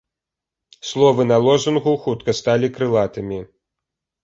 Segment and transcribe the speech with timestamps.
[0.91, 3.39] Словы на лозунгу хутка сталі крылатымі.